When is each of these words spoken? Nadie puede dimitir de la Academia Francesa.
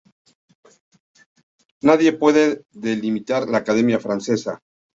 Nadie 1.83 2.13
puede 2.13 2.63
dimitir 2.71 3.43
de 3.45 3.51
la 3.51 3.59
Academia 3.59 3.99
Francesa. 3.99 4.59